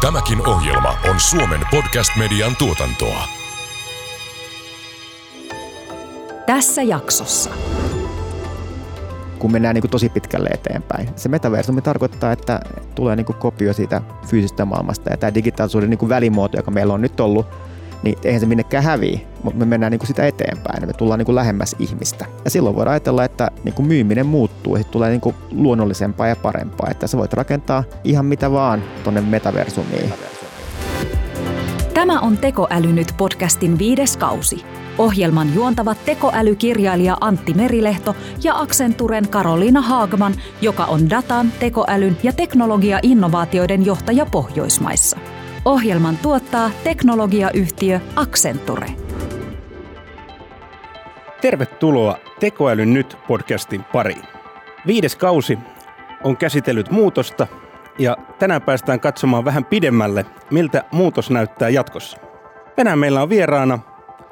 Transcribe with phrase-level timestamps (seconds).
[0.00, 3.24] Tämäkin ohjelma on Suomen podcast-median tuotantoa.
[6.46, 7.50] Tässä jaksossa.
[9.38, 11.08] kun mennään niin kuin tosi pitkälle eteenpäin.
[11.16, 12.60] Se metaversumi tarkoittaa, että
[12.94, 16.94] tulee niin kuin kopio siitä fyysisestä maailmasta ja tämä digitaalisuuden niin kuin välimuoto, joka meillä
[16.94, 17.46] on nyt ollut,
[18.02, 21.18] niin eihän se minnekään häviä, mutta me mennään niin kuin sitä eteenpäin ja me tullaan
[21.18, 22.26] niin kuin lähemmäs ihmistä.
[22.44, 26.36] Ja silloin voidaan ajatella, että niin kuin myyminen muuttuu ja tulee niin kuin luonnollisempaa ja
[26.36, 30.12] parempaa, että sä voit rakentaa ihan mitä vaan tuonne metaversumiin.
[31.94, 34.64] Tämä on Tekoäly nyt podcastin viides kausi.
[34.98, 43.86] Ohjelman juontavat tekoälykirjailija Antti Merilehto ja Accenturen Karoliina Haagman, joka on datan, tekoälyn ja teknologia-innovaatioiden
[43.86, 45.18] johtaja Pohjoismaissa.
[45.64, 48.86] Ohjelman tuottaa teknologiayhtiö Accenture.
[51.40, 54.22] Tervetuloa Tekoälyn nyt podcastin pariin.
[54.86, 55.58] Viides kausi
[56.24, 57.46] on käsitellyt muutosta
[57.98, 62.16] ja tänään päästään katsomaan vähän pidemmälle, miltä muutos näyttää jatkossa.
[62.76, 63.78] Tänään meillä on vieraana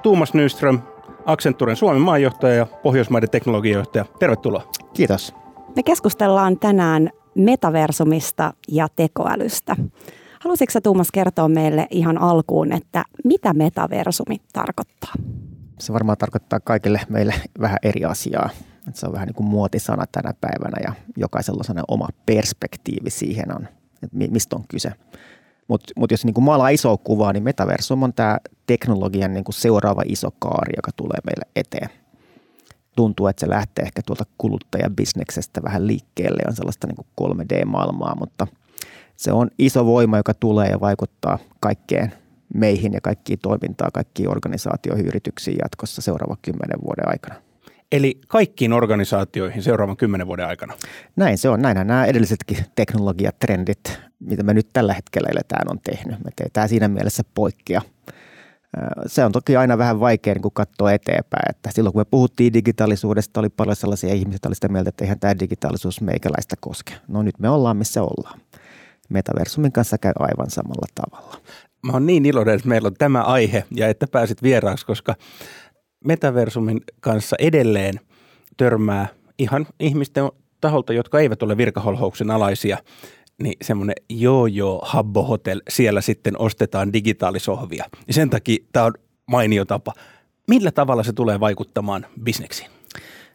[0.03, 0.78] Tuumas Nyström,
[1.27, 4.05] Accenturen Suomen maanjohtaja ja Pohjoismaiden teknologiajohtaja.
[4.19, 4.70] Tervetuloa.
[4.94, 5.34] Kiitos.
[5.77, 9.77] Me keskustellaan tänään metaversumista ja tekoälystä.
[10.41, 15.12] Haluaisitko sä Tuumas kertoa meille ihan alkuun, että mitä metaversumi tarkoittaa?
[15.78, 18.50] Se varmaan tarkoittaa kaikille meille vähän eri asiaa.
[18.94, 23.69] Se on vähän niin kuin muotisana tänä päivänä ja jokaisella on oma perspektiivi siihen on,
[24.03, 24.92] että mistä on kyse.
[25.69, 29.55] Mutta mut jos niin kuin maalaa isoa kuvaa, niin metaversum on tämä teknologian niin kuin
[29.55, 31.89] seuraava iso kaari, joka tulee meille eteen.
[32.97, 38.47] Tuntuu, että se lähtee ehkä tuolta kuluttajabisneksestä vähän liikkeelle, on sellaista niin kuin 3D-maailmaa, mutta
[39.19, 42.12] se on iso voima, joka tulee ja vaikuttaa kaikkeen
[42.55, 47.34] meihin ja kaikkiin toimintaa, kaikkiin organisaatioihin, yrityksiin jatkossa seuraavan kymmenen vuoden aikana.
[47.92, 50.75] Eli kaikkiin organisaatioihin seuraavan kymmenen vuoden aikana.
[51.16, 51.62] Näin se on.
[51.62, 56.25] Näinhän nämä edellisetkin teknologiatrendit, mitä me nyt tällä hetkellä eletään, on tehnyt.
[56.25, 57.82] Me teetään siinä mielessä poikkea.
[59.06, 61.50] Se on toki aina vähän vaikea niin katsoa eteenpäin.
[61.50, 65.20] Että silloin kun me puhuttiin digitaalisuudesta, oli paljon sellaisia ihmisiä, jotka sitä mieltä, että eihän
[65.20, 66.94] tämä digitaalisuus meikäläistä koske.
[67.09, 68.41] No nyt me ollaan, missä ollaan.
[69.08, 71.41] Metaversumin kanssa käy aivan samalla tavalla.
[71.82, 75.14] Mä oon niin iloinen, että meillä on tämä aihe ja että pääsit vieraaksi, koska
[76.04, 78.00] metaversumin kanssa edelleen
[78.56, 79.06] törmää
[79.38, 80.24] ihan ihmisten
[80.60, 82.78] taholta, jotka eivät ole virkaholhouksen alaisia,
[83.42, 87.84] niin semmoinen joo joo Habbo Hotel, siellä sitten ostetaan digitaalisohvia.
[88.06, 88.92] Ja sen takia tämä on
[89.26, 89.92] mainio tapa.
[90.48, 92.70] Millä tavalla se tulee vaikuttamaan bisneksiin?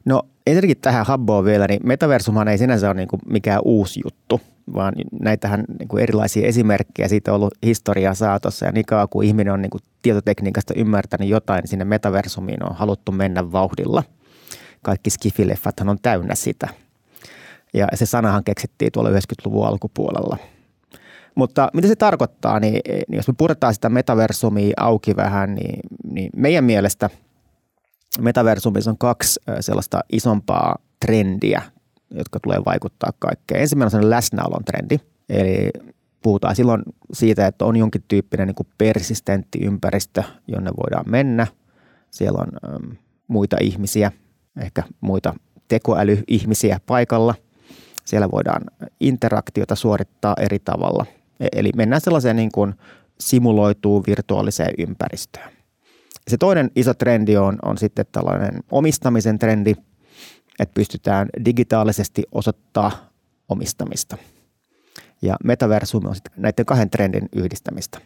[0.06, 4.42] No ensinnäkin tähän Habboon vielä, niin metaversumhan ei sinänsä ole niin mikään uusi juttu,
[4.74, 9.28] vaan näitähän niin kuin erilaisia esimerkkejä siitä on ollut historiaa saatossa ja niin kauan kuin
[9.28, 14.04] ihminen on niin kuin tietotekniikasta ymmärtänyt jotain, niin sinne metaversumiin on haluttu mennä vauhdilla.
[14.82, 16.68] Kaikki skifileffathan on täynnä sitä.
[17.74, 20.38] Ja se sanahan keksittiin tuolla 90-luvun alkupuolella.
[21.36, 26.30] Mutta mitä se tarkoittaa, niin, niin jos me puretaan sitä metaversumia auki vähän, niin, niin
[26.36, 27.10] meidän mielestä
[28.22, 30.76] metaversumissa on kaksi sellaista isompaa
[31.06, 31.62] trendiä,
[32.14, 33.62] jotka tulee vaikuttaa kaikkeen.
[33.62, 34.98] Ensimmäinen on läsnäolon trendi,
[35.30, 35.70] eli
[36.22, 41.48] puhutaan silloin siitä, että on jonkin tyyppinen niin kuin persistentti ympäristö, jonne voidaan mennä.
[42.12, 42.98] Siellä on äm,
[43.28, 44.12] muita ihmisiä,
[44.62, 45.34] ehkä muita
[45.68, 47.36] tekoälyihmisiä paikalla.
[48.06, 48.62] Siellä voidaan
[49.00, 51.06] interaktiota suorittaa eri tavalla.
[51.40, 52.74] E- eli mennään sellaiseen niin kuin
[53.20, 55.50] simuloituu virtuaaliseen ympäristöön.
[56.28, 59.74] Se toinen iso trendi on, on sitten tällainen omistamisen trendi,
[60.60, 62.92] että pystytään digitaalisesti osoittaa
[63.50, 64.18] omistamista.
[65.22, 68.00] Ja metaversumi on sitten näiden kahden trendin yhdistämistä,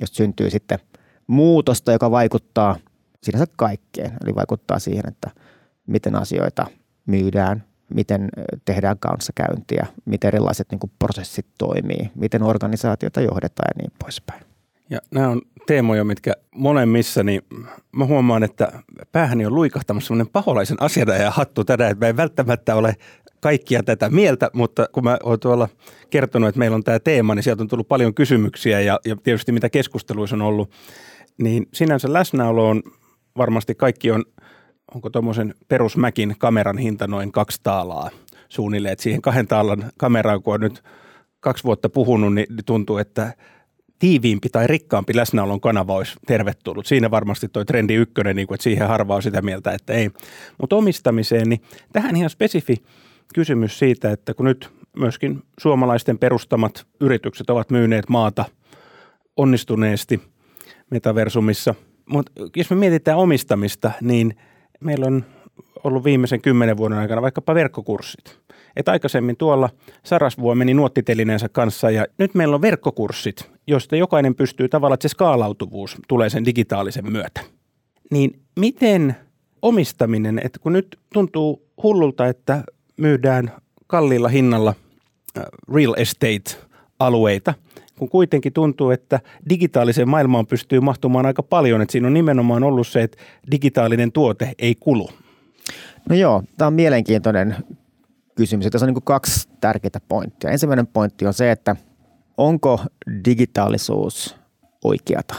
[0.00, 0.78] jos syntyy sitten
[1.26, 2.76] muutosta, joka vaikuttaa
[3.22, 4.12] sinänsä kaikkeen.
[4.24, 5.30] Eli vaikuttaa siihen, että
[5.86, 6.66] miten asioita
[7.06, 7.64] myydään,
[7.94, 8.28] miten
[8.64, 14.42] tehdään kanssakäyntiä, miten erilaiset niin prosessit toimii, miten organisaatiota johdetaan ja niin poispäin.
[14.90, 17.42] Ja nämä on teemoja, mitkä molemmissa, niin
[17.92, 18.82] mä huomaan, että
[19.12, 20.76] päähäni on luikahtamassa sellainen paholaisen
[21.20, 22.96] ja hattu tänään, että mä en välttämättä ole
[23.40, 25.68] kaikkia tätä mieltä, mutta kun mä oon tuolla
[26.10, 29.52] kertonut, että meillä on tämä teema, niin sieltä on tullut paljon kysymyksiä ja, ja tietysti
[29.52, 30.70] mitä keskusteluissa on ollut,
[31.38, 32.82] niin sinänsä läsnäolo on
[33.36, 34.24] varmasti kaikki on,
[34.94, 38.10] onko tuommoisen perusmäkin kameran hinta noin kaksi taalaa
[38.48, 40.82] suunnilleen, että siihen kahden taalan kameraan, kun on nyt
[41.40, 43.32] kaksi vuotta puhunut, niin tuntuu, että
[43.98, 46.86] tiiviimpi tai rikkaampi läsnäolon kanava olisi tervetullut.
[46.86, 50.10] Siinä varmasti toi trendi ykkönen, niin kuin, että siihen harva on sitä mieltä, että ei.
[50.60, 51.62] Mutta omistamiseen, niin
[51.92, 52.76] tähän ihan spesifi
[53.34, 58.44] kysymys siitä, että kun nyt myöskin suomalaisten perustamat yritykset ovat myyneet maata
[59.36, 60.20] onnistuneesti
[60.90, 61.74] metaversumissa.
[62.06, 64.36] Mutta jos me mietitään omistamista, niin
[64.80, 65.24] meillä on
[65.84, 68.43] ollut viimeisen kymmenen vuoden aikana vaikkapa verkkokurssit.
[68.76, 69.70] Että aikaisemmin tuolla
[70.02, 75.12] Sarasvuo meni nuottitelineensä kanssa ja nyt meillä on verkkokurssit, joista jokainen pystyy tavallaan, että se
[75.12, 77.40] skaalautuvuus tulee sen digitaalisen myötä.
[78.10, 79.16] Niin miten
[79.62, 82.64] omistaminen, että kun nyt tuntuu hullulta, että
[82.96, 83.52] myydään
[83.86, 84.74] kalliilla hinnalla
[85.38, 85.44] äh,
[85.74, 87.54] real estate-alueita,
[87.98, 92.86] kun kuitenkin tuntuu, että digitaaliseen maailmaan pystyy mahtumaan aika paljon, että siinä on nimenomaan ollut
[92.86, 93.18] se, että
[93.50, 95.10] digitaalinen tuote ei kulu.
[96.08, 97.56] No joo, tämä on mielenkiintoinen
[98.34, 98.66] kysymys.
[98.70, 100.50] Tässä on niin kaksi tärkeää pointtia.
[100.50, 101.76] Ensimmäinen pointti on se, että
[102.36, 102.80] onko
[103.24, 104.36] digitaalisuus
[104.84, 105.34] oikeata?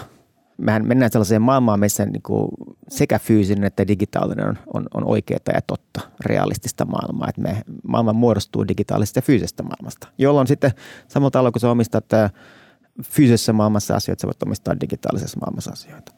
[0.58, 2.50] Mehän mennään sellaiseen maailmaan, missä niin kuin
[2.88, 7.30] sekä fyysinen että digitaalinen on, on, on oikeaa ja totta, realistista maailmaa.
[7.30, 10.72] Että me, maailma muodostuu digitaalisesta ja fyysisestä maailmasta, jolloin sitten
[11.08, 12.32] samalla tavalla, kun sä omistat äh,
[13.04, 16.12] fyysisessä maailmassa asioita, sä voit omistaa digitaalisessa maailmassa asioita.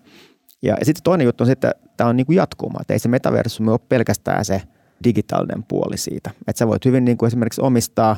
[0.61, 2.79] Ja, ja sitten toinen juttu on se, että tämä on niin kuin jatkuma.
[2.81, 4.61] Että ei se metaversumi ole pelkästään se
[5.03, 6.31] digitaalinen puoli siitä.
[6.47, 8.15] Että sä voit hyvin niin kuin esimerkiksi omistaa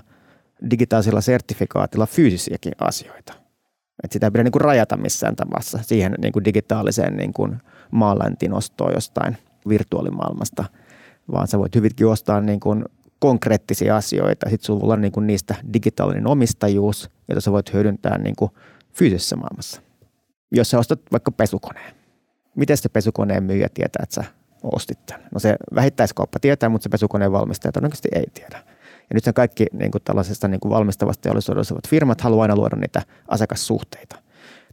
[0.69, 3.33] digitaalisella sertifikaatilla fyysisiäkin asioita.
[4.03, 7.57] Että sitä ei pidä niin kuin rajata missään tavassa siihen niin kuin digitaaliseen niin kuin
[8.53, 9.37] ostoon jostain
[9.69, 10.65] virtuaalimaailmasta,
[11.31, 12.85] vaan sä voit hyvinkin ostaa niin kuin
[13.19, 14.49] konkreettisia asioita.
[14.49, 18.51] Sitten sulla on niin kuin niistä digitaalinen omistajuus, jota sä voit hyödyntää niin kuin
[18.93, 19.81] fyysisessä maailmassa.
[20.51, 21.95] Jos sä ostat vaikka pesukoneen,
[22.55, 24.23] miten se pesukoneen myyjä tietää, että sä
[24.63, 25.27] ostit tämän?
[25.33, 28.63] No se vähittäiskauppa tietää, mutta se pesukoneen valmistaja todennäköisesti ei tiedä.
[29.09, 33.01] Ja nyt kaikki niin kuin tällaisesta niin kuin valmistavasta teollisuudessa firmat haluaa aina luoda niitä
[33.27, 34.15] asiakassuhteita.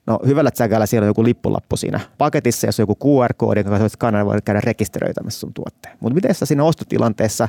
[0.06, 3.93] No hyvällä tsäkällä siellä on joku lippulappu siinä paketissa, jos on joku QR-koodi, jonka voit
[3.93, 5.97] skannata, voit käydä rekisteröitämässä sun tuotteen.
[6.00, 7.49] Mutta miten sä siinä ostotilanteessa,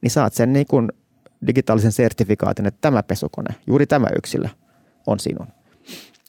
[0.00, 0.88] niin saat sen niin kuin
[1.46, 4.48] digitaalisen sertifikaatin, että tämä pesukone, juuri tämä yksilö
[5.06, 5.46] on sinun.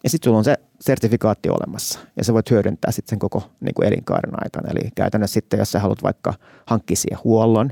[0.04, 3.74] Ja sitten sulla on se sertifikaatti olemassa ja sä voit hyödyntää sitten sen koko niin
[3.74, 4.72] kuin elinkaaren aikana.
[4.72, 6.34] Eli käytännössä sitten, jos sä haluat vaikka
[6.66, 7.70] hankkia siihen huollon,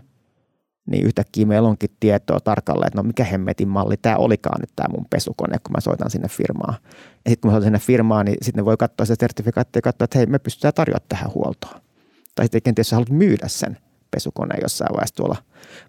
[0.86, 4.94] niin yhtäkkiä meillä onkin tietoa tarkalleen, että no mikä hemmetin malli tämä olikaan nyt tämä
[4.96, 6.76] mun pesukone, kun mä soitan sinne firmaan.
[7.26, 9.82] Ja sitten kun mä soitan sinne firmaan, niin sitten ne voi katsoa se sertifikaatti ja
[9.82, 11.82] katsoa, että hei, me pystytään tarjoamaan tähän huoltoa.
[12.36, 13.78] Tai sitten kenties sä haluat myydä sen
[14.12, 15.36] pesukoneen jossain vaiheessa tuolla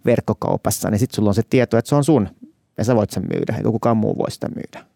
[0.04, 2.28] verkkokaupassa, niin sitten sulla on se tieto, että se on sun
[2.78, 4.91] ja sä voit sen myydä, eikä kukaan muu voi sitä myydä.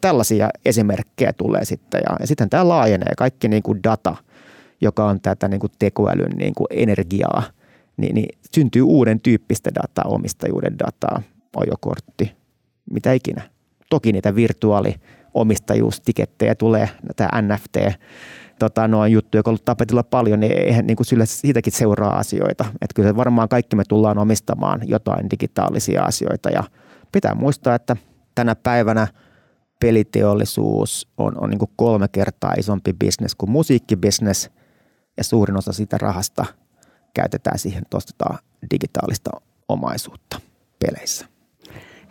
[0.00, 4.16] Tällaisia esimerkkejä tulee sitten ja, ja sitten tämä laajenee kaikki niin kuin data,
[4.80, 7.42] joka on tätä niin kuin tekoälyn niin kuin energiaa,
[7.96, 11.22] niin, niin syntyy uuden tyyppistä dataa, omistajuuden dataa,
[11.56, 12.32] ajokortti,
[12.90, 13.42] mitä ikinä.
[13.90, 17.76] Toki niitä virtuaaliomistajuustikettejä tulee, tämä NFT,
[18.58, 22.18] tota, noin juttuja, jotka on ollut tapetilla paljon, niin eihän niin kuin sille siitäkin seuraa
[22.18, 22.64] asioita.
[22.64, 26.64] Että kyllä varmaan kaikki me tullaan omistamaan jotain digitaalisia asioita ja
[27.12, 27.96] pitää muistaa, että
[28.34, 29.08] tänä päivänä–
[29.80, 34.50] peliteollisuus on, on niin kolme kertaa isompi bisnes kuin musiikkibisnes
[35.16, 36.44] ja suurin osa siitä rahasta
[37.14, 38.38] käytetään siihen, että
[38.70, 39.30] digitaalista
[39.68, 40.40] omaisuutta
[40.78, 41.26] peleissä.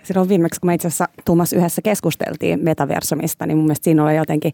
[0.03, 4.15] Silloin viimeksi, kun me itse asiassa Tuomas yhdessä keskusteltiin metaversumista, niin mun mielestä siinä oli
[4.15, 4.53] jotenkin,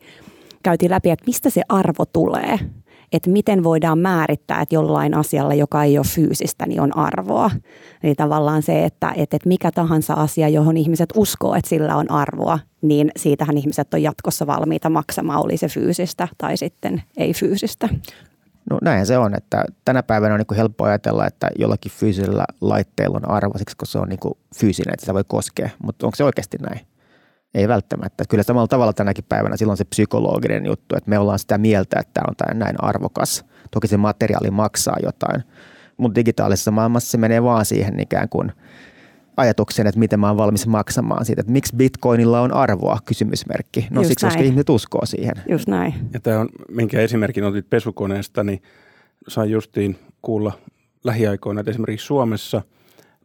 [0.64, 2.60] käytiin läpi, että mistä se arvo tulee
[3.12, 7.52] että miten voidaan määrittää, että jollain asialla, joka ei ole fyysistä, niin on arvoa.
[8.04, 12.60] Eli tavallaan se, että, että mikä tahansa asia, johon ihmiset uskoo, että sillä on arvoa,
[12.82, 17.90] niin siitähän ihmiset on jatkossa valmiita maksamaan, oli se fyysistä tai sitten ei fyysistä.
[18.70, 23.18] No näin se on, että tänä päivänä on niin helppo ajatella, että jollakin fyysisellä laitteella
[23.18, 24.20] on arvo, siksi kun se on niin
[24.56, 25.70] fyysinen, että sitä voi koskea.
[25.84, 26.88] Mutta onko se oikeasti näin?
[27.54, 28.24] Ei välttämättä.
[28.30, 32.14] Kyllä samalla tavalla tänäkin päivänä silloin se psykologinen juttu, että me ollaan sitä mieltä, että
[32.14, 33.46] tämä on tämä näin arvokas.
[33.72, 35.44] Toki se materiaali maksaa jotain,
[35.98, 38.52] mutta digitaalisessa maailmassa se menee vaan siihen ikään kuin
[39.38, 43.88] ajatukseen, että miten mä oon valmis maksamaan siitä, että miksi bitcoinilla on arvoa, kysymysmerkki.
[43.90, 44.34] No Just siksi, näin.
[44.34, 45.36] koska ihmiset uskoo siihen.
[45.50, 45.94] Just näin.
[46.14, 48.62] Ja tämä on, minkä esimerkin otit pesukoneesta, niin
[49.28, 50.52] sain justiin kuulla
[51.04, 52.62] lähiaikoina, että esimerkiksi Suomessa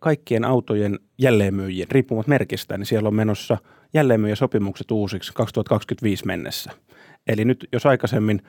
[0.00, 3.58] kaikkien autojen jälleenmyyjien, riippumatta merkistä, niin siellä on menossa–
[3.96, 6.70] jälleenmyyjäsopimukset uusiksi 2025 mennessä.
[7.26, 8.42] Eli nyt jos aikaisemmin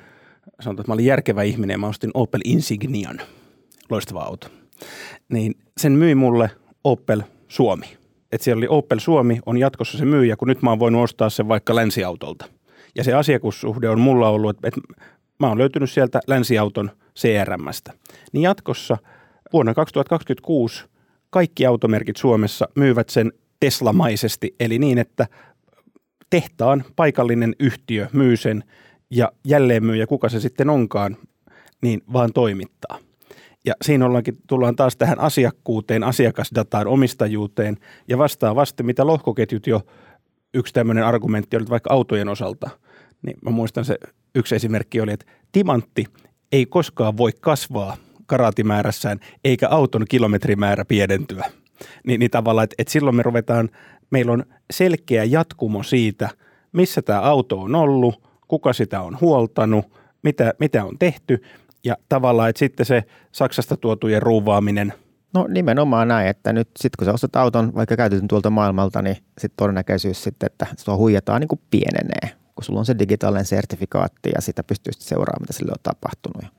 [0.60, 3.22] sanotaan, että mä olin järkevä ihminen ja mä ostin Opel Insignian,
[3.89, 4.48] loistava auto,
[5.30, 6.51] niin sen myi mulle
[6.84, 7.98] Opel Suomi.
[8.32, 11.30] Että siellä oli Opel Suomi on jatkossa se myyjä, kun nyt mä oon voinut ostaa
[11.30, 12.46] sen vaikka länsiautolta.
[12.96, 14.82] Ja se asiakussuhde on mulla ollut, että,
[15.39, 17.94] mä oon löytynyt sieltä länsiauton CRMstä.
[18.32, 18.98] Niin jatkossa
[19.54, 20.86] vuonna 2026
[21.30, 25.28] kaikki automerkit Suomessa myyvät sen teslamaisesti, eli niin, että
[26.30, 28.64] tehtaan paikallinen yhtiö myy sen
[29.12, 31.18] ja jälleenmyyjä, kuka se sitten onkaan,
[31.82, 33.00] niin vaan toimittaa.
[33.66, 39.82] Ja siinä ollaankin, tullaan taas tähän asiakkuuteen, asiakasdataan, omistajuuteen ja vastaavasti, mitä lohkoketjut jo,
[40.54, 42.70] yksi tämmöinen argumentti oli vaikka autojen osalta,
[43.22, 43.98] niin mä muistan se
[44.36, 46.06] yksi esimerkki oli, että timantti
[46.52, 51.52] ei koskaan voi kasvaa karaatimäärässään eikä auton kilometrimäärä pienentyä.
[52.08, 53.70] Niin, niin tavallaan, että, että silloin me ruvetaan,
[54.10, 56.30] meillä on selkeä jatkumo siitä,
[56.72, 59.86] missä tämä auto on ollut, kuka sitä on huoltanut,
[60.24, 61.44] mitä, mitä on tehty
[61.84, 64.94] ja tavallaan, että sitten se Saksasta tuotujen ruuvaaminen–
[65.34, 69.16] No nimenomaan näin, että nyt sitten kun sä ostat auton vaikka käytetyn tuolta maailmalta, niin
[69.16, 74.30] sitten todennäköisyys sitten, että sua huijataan niin kuin pienenee, kun sulla on se digitaalinen sertifikaatti
[74.36, 76.57] ja sitä pystyy seuraamaan, mitä sille on tapahtunut.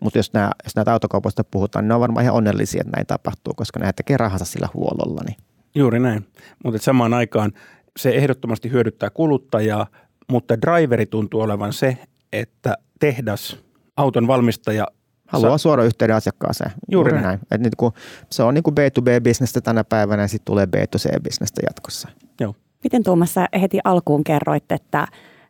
[0.00, 3.06] Mutta jos, nämä, jos näitä autokaupoista puhutaan, niin ne on varmaan ihan onnellisia, että näin
[3.06, 5.22] tapahtuu, koska ne tekee rahansa sillä huollolla.
[5.26, 5.36] Niin.
[5.74, 6.26] Juuri näin,
[6.64, 7.52] mutta samaan aikaan
[7.96, 9.86] se ehdottomasti hyödyttää kuluttajaa,
[10.30, 11.98] mutta driveri tuntuu olevan se,
[12.32, 13.58] että tehdas,
[13.96, 14.86] auton valmistaja
[15.28, 16.70] Haluaa suora yhteyden asiakkaaseen.
[16.90, 17.40] Juuri, Juuri näin.
[17.50, 17.66] näin.
[17.66, 17.92] Et kun,
[18.30, 22.08] se on niin kuin B2B-bisnestä tänä päivänä ja sitten tulee B2C-bisnestä jatkossa.
[22.40, 22.54] Joo.
[22.84, 25.06] Miten Tuomas heti alkuun kerroit, että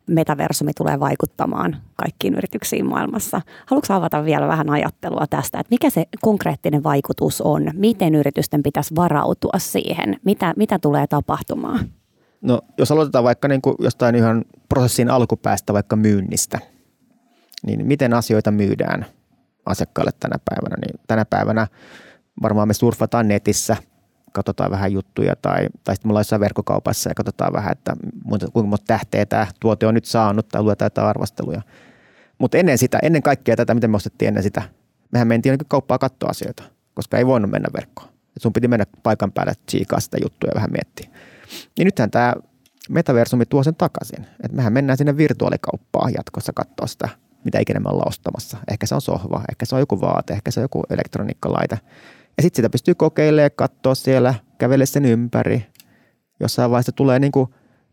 [0.09, 3.41] metaversumi tulee vaikuttamaan kaikkiin yrityksiin maailmassa.
[3.67, 7.71] Haluatko avata vielä vähän ajattelua tästä, että mikä se konkreettinen vaikutus on?
[7.73, 10.17] Miten yritysten pitäisi varautua siihen?
[10.25, 11.89] Mitä, mitä tulee tapahtumaan?
[12.41, 16.59] No, jos aloitetaan vaikka niin kuin jostain ihan prosessin alkupäästä, vaikka myynnistä,
[17.67, 19.07] niin miten asioita myydään–
[19.69, 21.67] asiakkaalle tänä päivänä, niin tänä päivänä
[22.43, 23.77] varmaan me surfataan netissä,
[24.39, 27.97] katsotaan vähän juttuja tai, tai sitten me ollaan jossain verkkokaupassa ja katsotaan vähän, että
[28.29, 31.63] kuinka monta tähteä tämä tuote on nyt saanut tai luetaan jotain arvosteluja.
[32.39, 34.63] Mutta ennen sitä, ennen kaikkea tätä, miten me ostettiin ennen sitä,
[35.13, 36.63] mehän mentiin ainakin kauppaa katsoa asioita,
[36.95, 38.09] koska ei voinut mennä verkkoon.
[38.09, 41.09] Et sun piti mennä paikan päälle tsiikaa sitä juttuja ja vähän miettiä.
[41.79, 42.35] Niin nythän tämä
[42.89, 44.27] metaversumi tuo sen takaisin.
[44.45, 47.09] Että mehän mennään sinne virtuaalikauppaan jatkossa katsoa sitä
[47.45, 48.59] mitä ikinä me ollaan ostamassa.
[48.71, 51.79] Ehkä se on sohva, ehkä se on joku vaate, ehkä se on joku elektroniikkalaite.
[52.39, 55.67] Ja sitten sitä pystyy kokeilemaan, katsoa siellä, kävele sen ympäri.
[56.41, 57.49] Jossain vaiheessa tulee niin kuin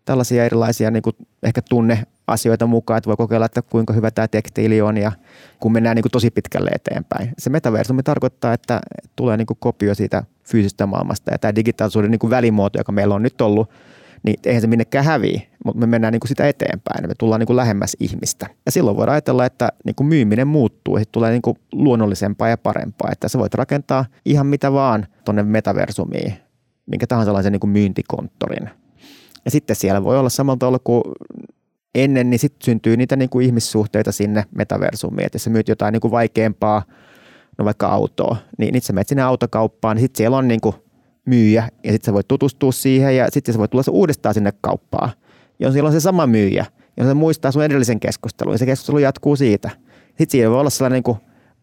[0.05, 4.81] tällaisia erilaisia niin kuin ehkä tunneasioita mukaan, että voi kokeilla, että kuinka hyvä tämä tekstiili
[4.81, 5.11] on ja
[5.59, 7.31] kun mennään niin kuin tosi pitkälle eteenpäin.
[7.37, 8.81] Se metaversumi tarkoittaa, että
[9.15, 13.15] tulee niin kuin kopio siitä fyysisestä maailmasta ja tämä digitaalisuuden niin kuin välimuoto, joka meillä
[13.15, 13.69] on nyt ollut–
[14.25, 17.47] niin eihän se minnekään häviä, mutta me mennään niin kuin sitä eteenpäin, me tullaan niin
[17.47, 18.47] kuin lähemmäs ihmistä.
[18.65, 22.57] Ja silloin voidaan ajatella, että niin kuin myyminen muuttuu, että tulee niin kuin luonnollisempaa ja
[22.57, 26.33] parempaa, että sä voit rakentaa ihan mitä vaan tuonne metaversumiin,
[26.85, 28.69] minkä tahansa sellaisen niin kuin myyntikonttorin.
[29.45, 31.03] Ja sitten siellä voi olla samalla tavalla kuin
[31.95, 35.93] ennen, niin sitten syntyy niitä niin kuin ihmissuhteita sinne metaversumiin, että jos sä myyt jotain
[35.93, 36.83] niin kuin vaikeampaa,
[37.57, 40.75] no vaikka autoa, niin sä menet sinne autokauppaan, niin sitten siellä on niin kuin
[41.25, 44.53] myyjä ja sitten sä voit tutustua siihen ja sitten sä voit tulla se uudestaan sinne
[44.61, 45.09] kauppaan.
[45.59, 46.65] Ja siellä on se sama myyjä,
[46.97, 49.69] ja se muistaa sun edellisen keskustelun ja se keskustelu jatkuu siitä.
[50.07, 51.17] Sitten siinä voi olla sellainen niin kuin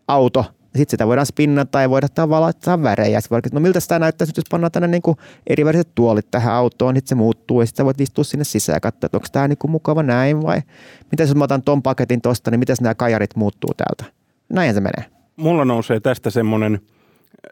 [0.09, 3.21] auto, sitten sitä voidaan spinnata ja voidaan tavallaan laittaa värejä.
[3.21, 5.17] Sitten voidaan, no miltä sitä näyttää, jos pannaan tänne niin kuin
[5.47, 8.81] eri väriset tuolit tähän autoon, sitten se muuttuu ja sitten voit istua sinne sisään ja
[8.81, 10.63] katsoa, että onko tämä niin mukava näin vai
[11.11, 14.15] mitä jos mä otan ton paketin tosta, niin miten nämä kajarit muuttuu täältä.
[14.49, 15.11] Näin se menee.
[15.37, 16.81] Mulla nousee tästä semmoinen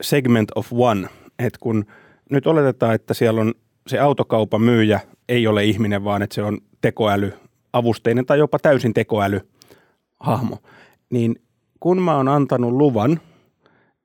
[0.01, 1.09] segment of one–
[1.47, 1.85] että kun
[2.31, 3.55] nyt oletetaan, että siellä on
[3.87, 7.33] se autokaupan myyjä ei ole ihminen, vaan että se on tekoäly,
[7.73, 9.41] avusteinen tai jopa täysin tekoäly
[10.21, 10.59] hahmo,
[11.11, 11.37] niin
[11.81, 13.21] kun mä oon antanut luvan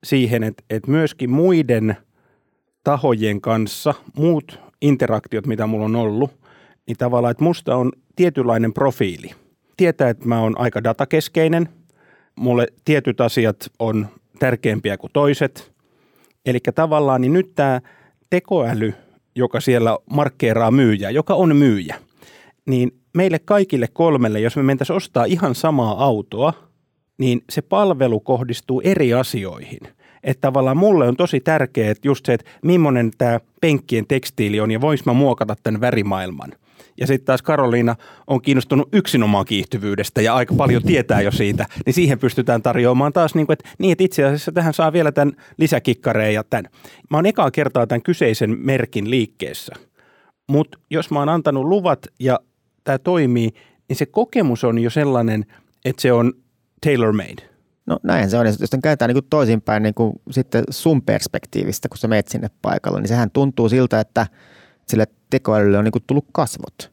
[0.04, 1.96] siihen, että, että myöskin muiden
[2.84, 6.30] tahojen kanssa, muut interaktiot, mitä mulla on ollut,
[6.86, 9.30] niin tavallaan, että musta on tietynlainen profiili.
[9.76, 11.68] Tietää, että mä oon aika datakeskeinen,
[12.36, 15.72] mulle tietyt asiat on tärkeämpiä kuin toiset–
[16.46, 17.80] Eli tavallaan niin nyt tämä
[18.30, 18.94] tekoäly,
[19.34, 21.98] joka siellä markkeeraa myyjää, joka on myyjä,
[22.66, 26.52] niin meille kaikille kolmelle, jos me mentäisiin ostaa ihan samaa autoa,
[27.18, 29.80] niin se palvelu kohdistuu eri asioihin.
[30.24, 34.70] Että tavallaan mulle on tosi tärkeää, että just se, että millainen tämä penkkien tekstiili on
[34.70, 36.52] ja vois mä muokata tämän värimaailman–
[37.00, 41.94] ja sitten taas Karoliina on kiinnostunut yksinomaan kiihtyvyydestä ja aika paljon tietää jo siitä, niin
[41.94, 45.36] siihen pystytään tarjoamaan taas niin kuin, että, niin, että itse asiassa tähän saa vielä tämän
[45.58, 46.70] lisäkikkareen ja tämän.
[47.10, 49.72] Mä oon ekaa kertaa tämän kyseisen merkin liikkeessä,
[50.48, 52.40] mutta jos mä oon antanut luvat ja
[52.84, 53.50] tämä toimii,
[53.88, 55.46] niin se kokemus on jo sellainen,
[55.84, 56.32] että se on
[56.86, 57.42] tailor-made.
[57.86, 58.46] No näin se on.
[58.46, 59.94] Ja jos käytetään niin toisinpäin niin
[60.30, 64.26] sitten sun perspektiivistä, kun sä meet sinne paikalle, niin sehän tuntuu siltä, että–
[64.88, 66.92] sille tekoälylle on niin kuin tullut kasvot.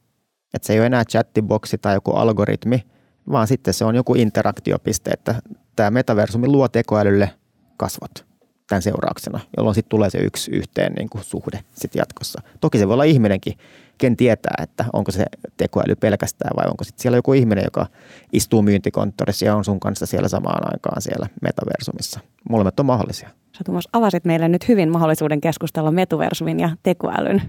[0.54, 2.86] Että se ei ole enää chattiboksi tai joku algoritmi,
[3.32, 5.36] vaan sitten se on joku interaktiopiste, että
[5.76, 7.32] tämä metaversumi luo tekoälylle
[7.78, 8.26] kasvot
[8.68, 12.42] tämän seurauksena, jolloin sitten tulee se yksi yhteen niin kuin suhde sitten jatkossa.
[12.62, 13.58] Toki se voi olla ihminenkin,
[13.98, 15.26] ken tietää, että onko se
[15.58, 17.88] tekoäly pelkästään vai onko sitten siellä joku ihminen, joka
[18.34, 22.20] istuu myyntikonttorissa ja on sun kanssa siellä samaan aikaan siellä metaversumissa.
[22.50, 23.30] Molemmat on mahdollisia.
[23.58, 27.42] Sä Tuomas avasit meille nyt hyvin mahdollisuuden keskustella metaversumin ja tekoälyn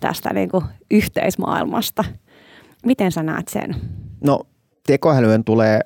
[0.00, 2.04] tästä niin kuin yhteismaailmasta.
[2.86, 3.76] Miten sä näet sen?
[4.24, 4.40] No
[4.86, 5.80] tekoälyyn tulee,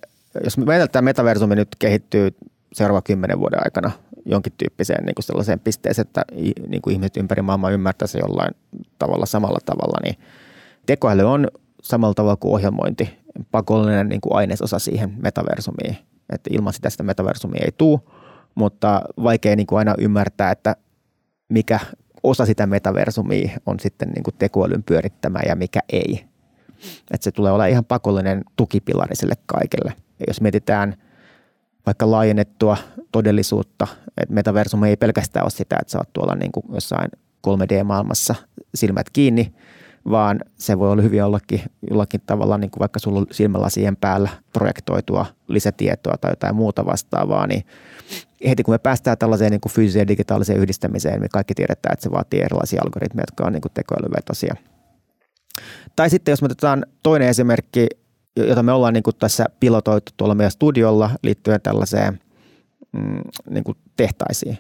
[0.45, 2.31] jos me tämä metaversumi nyt kehittyy
[2.73, 3.91] seuraavan kymmenen vuoden aikana
[4.25, 6.25] jonkin tyyppiseen niin kuin sellaiseen pisteeseen, että
[6.69, 8.55] niin kuin ihmiset ympäri maailmaa ymmärtäisi jollain
[8.99, 10.17] tavalla samalla tavalla, niin
[10.87, 11.49] tekoäly on
[11.83, 13.19] samalla tavalla kuin ohjelmointi
[13.51, 15.97] pakollinen niin kuin ainesosa siihen metaversumiin.
[16.31, 18.01] Että ilman sitä sitä metaversumia ei tule,
[18.57, 20.77] mutta vaikea niin kuin aina ymmärtää, että
[21.49, 21.81] mikä
[22.23, 26.25] osa sitä metaversumia on sitten niin kuin tekoälyn pyörittämä ja mikä ei.
[27.11, 29.93] Että se tulee olla ihan pakollinen tukipilari sille kaikille.
[30.19, 30.97] Ja jos mietitään
[31.87, 32.77] vaikka laajennettua
[33.13, 33.87] todellisuutta,
[34.17, 37.09] että metaversum ei pelkästään ole sitä, että sä oot tuolla niin kuin jossain
[37.47, 38.35] 3D-maailmassa
[38.75, 39.55] silmät kiinni,
[40.11, 41.61] vaan se voi olla hyvin jollakin,
[41.91, 47.47] jollakin tavalla, niin kuin vaikka sulla on silmälasien päällä projektoitua lisätietoa tai jotain muuta vastaavaa,
[47.47, 47.65] niin
[48.49, 52.03] heti kun me päästään tällaiseen niin kuin fyysiseen ja digitaaliseen yhdistämiseen, me kaikki tiedetään, että
[52.03, 54.55] se vaatii erilaisia algoritmeja, jotka on niin kuin tekoälyvetosia.
[55.97, 57.87] Tai sitten jos me otetaan toinen esimerkki,
[58.37, 62.21] jota me ollaan niin kuin tässä pilotoitu tuolla meidän studiolla liittyen tällaiseen
[62.93, 63.21] mm,
[63.51, 64.59] niin kuin tehtaisiin.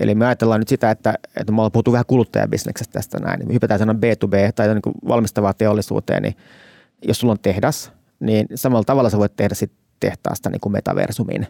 [0.00, 3.48] Eli me ajatellaan nyt sitä, että, että me ollaan puhuttu vähän kuluttajabisneksestä tästä näin, niin
[3.48, 6.36] me hypätään sanan B2B tai niin kuin valmistavaa teollisuuteen, niin
[7.08, 11.46] jos sulla on tehdas, niin samalla tavalla sä voit tehdä sit tehtaasta niin kuin metaversumin.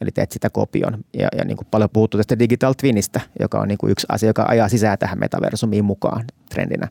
[0.00, 1.04] Eli teet sitä kopion.
[1.14, 4.28] Ja, ja niin kuin paljon puhuttu tästä digital twinistä, joka on niin kuin yksi asia,
[4.28, 6.88] joka ajaa sisään tähän metaversumiin mukaan trendinä.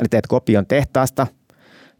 [0.00, 1.26] Eli teet kopion tehtaasta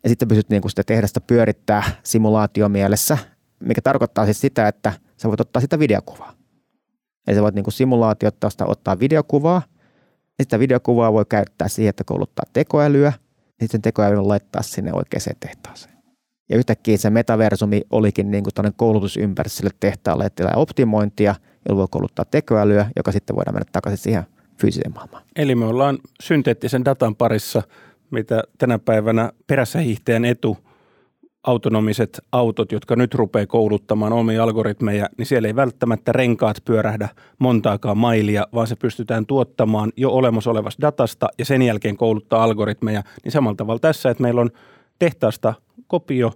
[0.03, 3.19] ja sitten pystyt niin kuin sitä tehdasta pyörittää simulaatiomielessä,
[3.61, 6.38] mikä tarkoittaa siis sitä, että sä voit ottaa sitä videokuvaa.
[7.29, 9.63] Eli sä voit niin simulaatiotta ottaa videokuvaa,
[10.39, 13.13] ja sitä videokuvaa voi käyttää siihen, että kouluttaa tekoälyä,
[13.61, 15.95] ja sitten tekoäly laittaa sinne oikeaan tehtaaseen.
[16.49, 21.35] Ja yhtäkkiä se metaversumi olikin niin kuin koulutusympäristö sille tehtaalle, että optimointia,
[21.69, 24.25] jolla voi kouluttaa tekoälyä, joka sitten voidaan mennä takaisin siihen
[24.61, 25.23] fyysiseen maailmaan.
[25.37, 27.63] Eli me ollaan synteettisen datan parissa,
[28.11, 30.57] mitä tänä päivänä perässä hiihteen etu–
[31.43, 37.99] autonomiset autot, jotka nyt rupeaa kouluttamaan omia algoritmeja, niin siellä ei välttämättä renkaat pyörähdä montaakaan
[37.99, 43.03] mailia, vaan se pystytään tuottamaan jo olemassa olevasta datasta ja sen jälkeen kouluttaa algoritmeja.
[43.25, 44.51] Niin samalla tavalla tässä, että meillä on
[44.99, 45.55] tehtaasta
[45.87, 46.33] kopio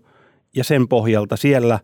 [0.56, 1.78] ja sen pohjalta siellä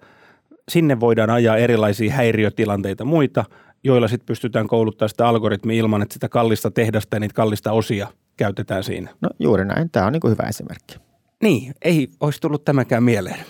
[0.68, 3.44] sinne voidaan ajaa erilaisia häiriötilanteita muita,
[3.84, 8.08] joilla sitten pystytään kouluttamaan sitä algoritmia ilman, että sitä kallista tehdasta ja niitä kallista osia
[8.36, 9.10] käytetään siinä.
[9.20, 9.90] No juuri näin.
[9.90, 11.07] Tämä on niin kuin hyvä esimerkki.
[11.42, 13.40] Niin, ei olisi tullut tämäkään mieleen.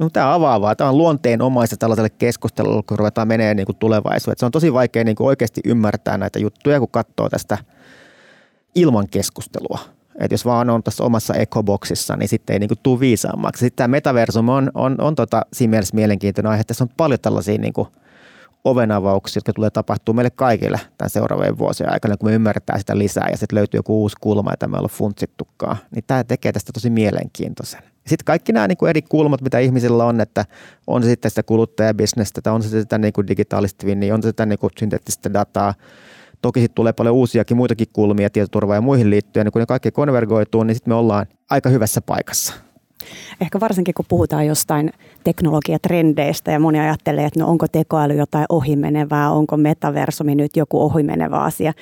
[0.00, 0.76] No, tämä avaavaa.
[0.76, 4.38] Tämä on luonteenomaista tällaiselle keskustelulle, kun ruvetaan menee niin tulevaisuuteen.
[4.38, 7.58] Se on tosi vaikea niin kuin oikeasti ymmärtää näitä juttuja, kun katsoo tästä
[8.74, 9.78] ilman keskustelua.
[10.20, 13.60] Et jos vaan on tässä omassa ekoboksissa, niin sitten ei niin kuin tule viisaammaksi.
[13.60, 16.64] Sitten tämä metaversum on, on, on tota, siinä mielessä mielenkiintoinen aihe.
[16.64, 17.88] Tässä on paljon tällaisia niin kuin
[18.64, 23.28] ovenavauksia, jotka tulee tapahtua meille kaikille tämän seuraavien vuosien aikana, kun me ymmärretään sitä lisää
[23.30, 25.76] ja sitten löytyy joku uusi kulma, jota me ollaan funtsittukaan.
[25.94, 27.82] Niin tämä tekee tästä tosi mielenkiintoisen.
[28.06, 30.44] Sitten kaikki nämä niin eri kulmat, mitä ihmisillä on, että
[30.86, 34.28] on se sitten sitä kuluttajabisnestä, tai on se sitä niin kuin digitaalista twinniä, on se
[34.28, 35.74] sitä niin kuin synteettistä dataa.
[36.42, 39.90] Toki sitten tulee paljon uusiakin muitakin kulmia tietoturvaa ja muihin liittyen, ja kun ne kaikki
[39.90, 42.54] konvergoituu, niin sitten me ollaan aika hyvässä paikassa.
[43.40, 44.90] Ehkä varsinkin kun puhutaan jostain
[45.24, 51.36] teknologiatrendeistä ja moni ajattelee, että no onko tekoäly jotain ohimenevää, onko metaversumi nyt joku ohimenevä
[51.36, 51.72] asia,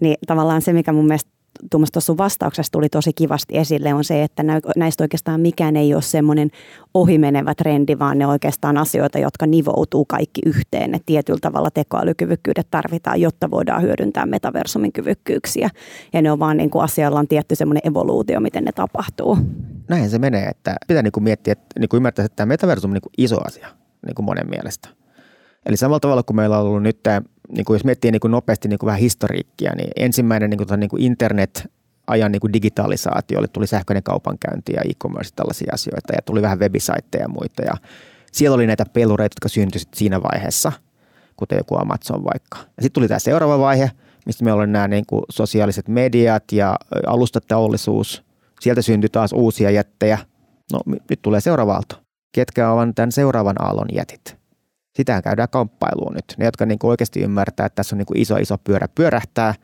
[0.00, 1.38] niin tavallaan se, mikä mun mielestä
[1.70, 4.42] Tuomas tuossa vastauksessa tuli tosi kivasti esille, on se, että
[4.76, 6.50] näistä oikeastaan mikään ei ole semmoinen
[6.94, 10.94] ohimenevä trendi, vaan ne oikeastaan asioita, jotka nivoutuu kaikki yhteen.
[10.94, 15.70] Että tietyllä tavalla tekoälykyvykkyydet tarvitaan, jotta voidaan hyödyntää metaversumin kyvykkyyksiä.
[16.12, 19.38] Ja ne on vaan niin kuin asialla on tietty semmoinen evoluutio, miten ne tapahtuu.
[19.88, 22.90] Näin se menee, että pitää niin kuin miettiä, että niin kuin ymmärtää, että tämä metaversum
[22.90, 23.68] on niin kuin iso asia
[24.06, 24.88] niin kuin monen mielestä.
[25.66, 28.30] Eli samalla tavalla kuin meillä on ollut nyt tämä niin kuin jos miettii niin kuin
[28.30, 31.70] nopeasti niin kuin vähän historiikkia, niin ensimmäinen niin kuin, niin kuin internet
[32.06, 36.58] ajan niin kuin digitalisaatio, oli tuli sähköinen kaupankäynti ja e-commerce tällaisia asioita ja tuli vähän
[36.58, 37.72] webisaitteja ja muita ja
[38.32, 40.72] siellä oli näitä pelureita, jotka syntyivät siinä vaiheessa,
[41.36, 42.58] kuten joku Amazon vaikka.
[42.58, 43.90] Sitten tuli tämä seuraava vaihe,
[44.26, 48.27] mistä meillä oli nämä niin kuin sosiaaliset mediat ja alustateollisuus.
[48.60, 50.18] Sieltä syntyi taas uusia jättejä.
[50.72, 51.96] No nyt tulee seuraava aalto.
[52.32, 54.36] Ketkä ovat tämän seuraavan aallon jätit?
[54.96, 56.24] Sitähän käydään kamppailuun nyt.
[56.38, 59.54] Ne, jotka niin oikeasti ymmärtää, että tässä on niin kuin iso, iso pyörä pyörähtää,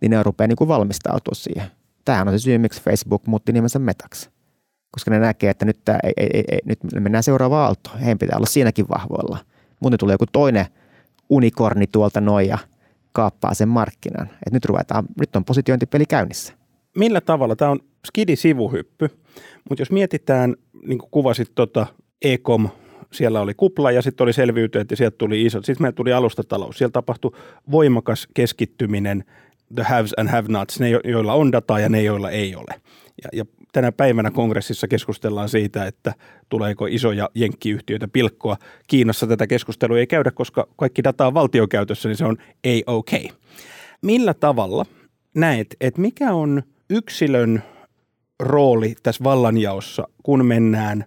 [0.00, 1.70] niin ne rupeaa niin kuin valmistautua siihen.
[2.04, 4.30] Tämähän on se syy, miksi Facebook muutti nimensä metaksi.
[4.90, 7.98] Koska ne näkee, että nyt, tämä, ei, ei, ei, nyt mennään seuraavaan aaltoon.
[7.98, 9.38] Heidän pitää olla siinäkin vahvoilla.
[9.80, 10.66] Muuten tulee joku toinen
[11.30, 12.58] unikorni tuolta noin ja
[13.12, 14.28] kaappaa sen markkinan.
[14.46, 16.52] Et nyt, ruvetaan, nyt on positiointipeli käynnissä.
[16.96, 17.56] Millä tavalla?
[17.56, 19.08] Tämä on skidi-sivuhyppy,
[19.68, 21.86] mutta jos mietitään, niin kuin kuvasit tuota
[22.22, 22.68] Ecom
[23.12, 25.64] siellä oli kupla ja sitten oli selviytyä, että sieltä tuli isot.
[25.64, 26.78] Sitten meillä tuli alustatalous.
[26.78, 27.32] Siellä tapahtui
[27.70, 29.24] voimakas keskittyminen,
[29.74, 32.80] the haves and have nots, ne joilla on dataa ja ne joilla ei ole.
[33.24, 36.14] Ja, ja tänä päivänä kongressissa keskustellaan siitä, että
[36.48, 38.56] tuleeko isoja jenkkiyhtiöitä pilkkoa.
[38.86, 43.10] Kiinassa tätä keskustelua ei käydä, koska kaikki data on valtiokäytössä, niin se on A-OK.
[44.02, 44.86] Millä tavalla
[45.34, 47.62] näet, että mikä on yksilön
[48.40, 51.04] rooli tässä vallanjaossa, kun mennään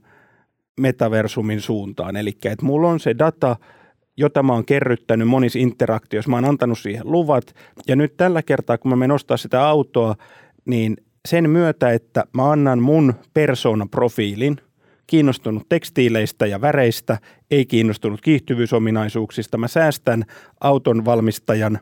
[0.79, 2.15] metaversumin suuntaan?
[2.15, 3.55] Eli että mulla on se data,
[4.17, 7.55] jota mä oon kerryttänyt monissa interaktioissa, mä oon antanut siihen luvat,
[7.87, 10.15] ja nyt tällä kertaa, kun mä menen ostaa sitä autoa,
[10.65, 14.57] niin sen myötä, että mä annan mun persoonaprofiilin,
[15.07, 17.17] kiinnostunut tekstiileistä ja väreistä,
[17.51, 20.25] ei kiinnostunut kiihtyvyysominaisuuksista, mä säästän
[20.61, 21.79] auton valmistajan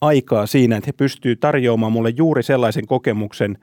[0.00, 3.58] aikaa siinä, että he pystyy tarjoamaan mulle juuri sellaisen kokemuksen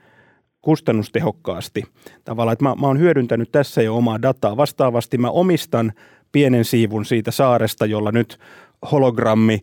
[0.62, 1.84] kustannustehokkaasti.
[2.24, 4.56] Tavallaan, että mä, mä oon hyödyntänyt tässä jo omaa dataa.
[4.56, 5.92] Vastaavasti mä omistan
[6.32, 8.38] pienen siivun siitä saaresta, jolla nyt
[8.92, 9.58] hologrammi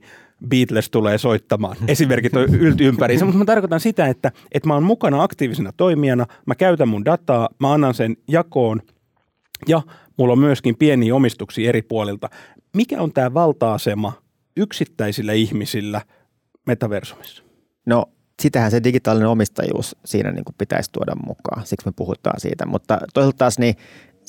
[0.48, 1.78] Beatles tulee soittamaan.
[1.88, 3.18] Esimerkit on ylty ympäri.
[3.24, 7.50] Mutta mä tarkoitan sitä, että, että mä oon mukana aktiivisena toimijana, mä käytän mun dataa,
[7.60, 8.82] mä annan sen jakoon
[9.68, 9.82] ja
[10.18, 12.30] mulla on myöskin pieniä omistuksia eri puolilta.
[12.76, 14.14] Mikä on tämä valta-asema
[14.58, 16.02] yksittäisillä ihmisillä
[16.68, 17.44] metaversumissa?
[17.86, 18.06] No
[18.39, 22.65] sitähän se digitaalinen omistajuus siinä niin kuin pitäisi tuoda mukaan, siksi me puhutaan siitä.
[22.65, 23.75] Mutta toisaalta taas niin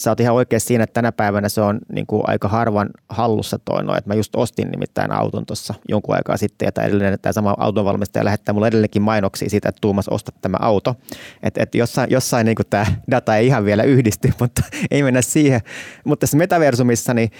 [0.00, 3.58] sä oot ihan oikein siinä, että tänä päivänä se on niin kuin aika harvan hallussa
[3.64, 3.96] toinoa.
[3.96, 7.54] Että mä just ostin nimittäin auton tuossa jonkun aikaa sitten, ja tämä, edellinen, tämä sama
[7.58, 10.94] autonvalmistaja lähettää mulle edelleenkin mainoksia siitä, että Tuumas ostat tämä auto.
[11.42, 15.22] Että et jossain, jossain niin kuin tämä data ei ihan vielä yhdisty, mutta ei mennä
[15.22, 15.60] siihen.
[16.04, 17.30] Mutta tässä metaversumissa, niin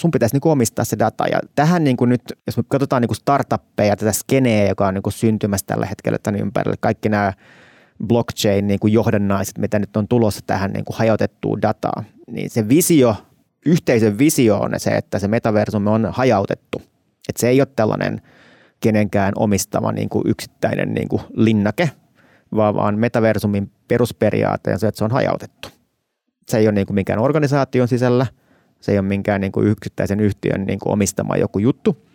[0.00, 1.26] sun pitäisi niin kuin omistaa se data.
[1.26, 4.94] Ja tähän niin kuin nyt, jos me katsotaan niin kuin startuppeja, tätä skeneä, joka on
[4.94, 7.32] niin kuin syntymässä tällä hetkellä tämän ympärille, kaikki nämä
[8.06, 12.68] blockchain niin kuin johdannaiset, mitä nyt on tulossa tähän niin kuin hajautettuun dataan, niin se
[12.68, 13.16] visio,
[13.66, 16.82] yhteisön visio on se, että se metaversumi on hajautettu.
[17.28, 18.22] Että se ei ole tällainen
[18.80, 21.90] kenenkään omistama niin kuin yksittäinen niin kuin linnake,
[22.54, 25.68] vaan, vaan metaversumin perusperiaate on se, että se on hajautettu.
[26.48, 28.26] Se ei ole niin kuin minkään organisaation sisällä,
[28.80, 32.06] se ei ole minkään niin kuin yksittäisen yhtiön niin kuin omistama joku juttu,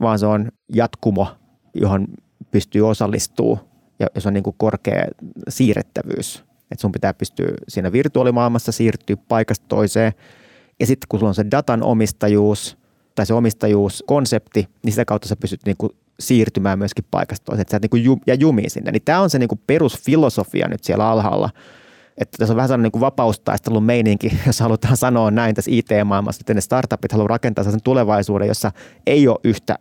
[0.00, 1.28] vaan se on jatkumo,
[1.74, 2.06] johon
[2.50, 3.64] pystyy osallistumaan
[3.98, 5.04] ja jos on niin kuin korkea
[5.48, 6.44] siirrettävyys.
[6.70, 10.12] Että sun pitää pystyä siinä virtuaalimaailmassa siirtyä paikasta toiseen.
[10.80, 12.78] Ja sitten kun sulla on se datan omistajuus
[13.14, 17.70] tai se omistajuuskonsepti, niin sitä kautta sä pystyt niin kuin siirtymään myöskin paikasta toiseen, että
[17.70, 18.90] sä et niin kuin ja jumiin sinne.
[18.90, 21.50] Niin tämä on se niin kuin perusfilosofia nyt siellä alhaalla.
[22.18, 26.54] Että tässä on vähän sellainen niin vapaustaistelun meininki, jos halutaan sanoa näin tässä IT-maailmassa, että
[26.54, 28.72] ne startupit haluaa rakentaa sen tulevaisuuden, jossa
[29.06, 29.78] ei ole yhtä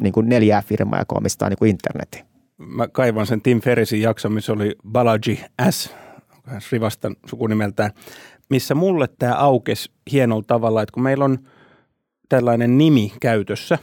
[0.00, 2.24] niin kuin neljää firmaa, joka omistaa niin internetin.
[2.58, 5.90] Mä kaivan sen Tim Ferrisin jakson, missä oli Balaji S,
[6.72, 7.90] Rivastan sukunimeltään,
[8.50, 11.38] missä mulle tämä aukesi hienolla tavalla, että kun meillä on
[12.28, 13.78] tällainen nimi käytössä,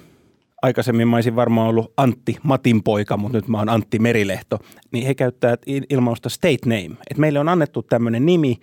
[0.61, 4.59] aikaisemmin mä olisin varmaan ollut Antti Matin poika, mutta nyt mä oon Antti Merilehto,
[4.91, 5.55] niin he käyttää
[5.89, 6.95] ilmausta state name.
[7.11, 8.57] Et meille on annettu tämmöinen nimi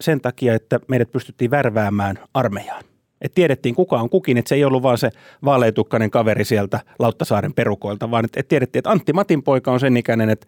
[0.00, 2.84] sen takia, että meidät pystyttiin värväämään armeijaan
[3.24, 5.10] että tiedettiin kuka on kukin, että se ei ollut vaan se
[5.44, 9.96] vaaleetukkainen kaveri sieltä Lauttasaaren perukoilta, vaan että, että tiedettiin, että Antti Matin poika on sen
[9.96, 10.46] ikäinen, että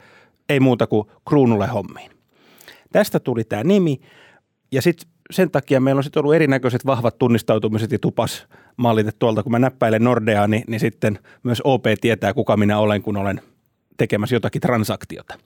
[0.48, 2.10] ei muuta kuin kruunulle hommiin.
[2.92, 4.00] Tästä tuli tämä nimi
[4.72, 9.42] ja sitten sen takia meillä on sitten ollut erinäköiset vahvat tunnistautumiset ja tupas mallit, tuolta
[9.42, 13.40] kun mä näppäilen Nordeaa, niin, niin sitten myös OP tietää, kuka minä olen, kun olen
[13.96, 15.38] tekemässä jotakin transaktiota.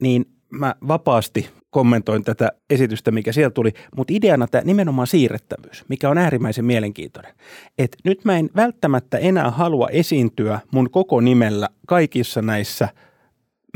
[0.00, 6.10] Niin mä vapaasti kommentoin tätä esitystä, mikä siellä tuli, mutta ideana tämä nimenomaan siirrettävyys, mikä
[6.10, 7.32] on äärimmäisen mielenkiintoinen.
[7.78, 12.88] Et nyt mä en välttämättä enää halua esiintyä mun koko nimellä kaikissa näissä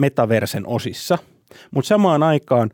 [0.00, 1.18] metaversen osissa,
[1.70, 2.70] mutta samaan aikaan,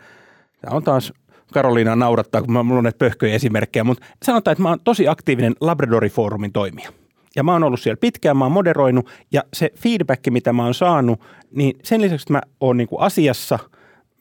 [0.61, 1.13] tämä on taas
[1.53, 5.55] Karoliina naurattaa, kun mulla on näitä pöhköjä esimerkkejä, mutta sanotaan, että mä oon tosi aktiivinen
[5.61, 6.91] Labradori-foorumin toimija.
[7.37, 10.75] Ja mä oon ollut siellä pitkään, mä oon moderoinut ja se feedback, mitä mä oon
[10.75, 13.59] saanut, niin sen lisäksi, että mä oon niin kuin asiassa–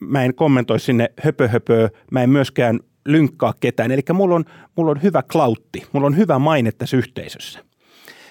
[0.00, 3.92] mä en kommentoi sinne höpö, höpö mä en myöskään lynkkaa ketään.
[3.92, 4.44] Eli mulla on,
[4.76, 7.64] mulla on hyvä klautti, mulla on hyvä maine tässä yhteisössä.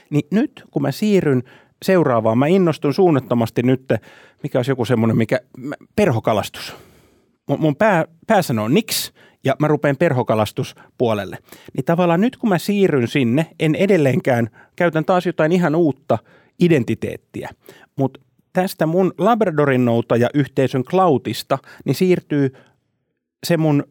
[0.09, 1.43] Niin nyt kun mä siirryn
[1.83, 3.93] seuraavaan, mä innostun suunnattomasti nyt,
[4.43, 5.39] mikä olisi joku semmoinen, mikä,
[5.95, 6.75] perhokalastus.
[7.47, 11.37] Mun, mun pää, pääsano on niks ja mä rupean perhokalastuspuolelle.
[11.73, 16.17] Niin tavallaan nyt kun mä siirryn sinne, en edelleenkään, käytän taas jotain ihan uutta
[16.59, 17.49] identiteettiä,
[17.95, 18.19] mutta
[18.53, 22.53] tästä mun Labradorin noutaja yhteisön cloudista, niin siirtyy
[23.45, 23.83] se mun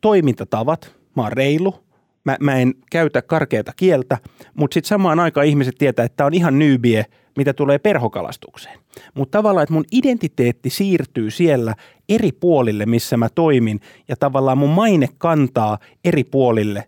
[0.00, 0.96] toimintatavat.
[1.16, 1.85] Mä oon reilu,
[2.26, 4.18] mä, mä en käytä karkeata kieltä,
[4.54, 8.78] mutta sitten samaan aikaan ihmiset tietää, että tämä on ihan nybie, mitä tulee perhokalastukseen.
[9.14, 11.74] Mutta tavallaan, että mun identiteetti siirtyy siellä
[12.08, 16.84] eri puolille, missä mä toimin, ja tavallaan mun maine kantaa eri puolille,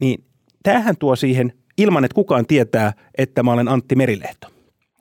[0.00, 0.24] niin
[0.62, 4.48] tämähän tuo siihen, ilman että kukaan tietää, että mä olen Antti Merilehto.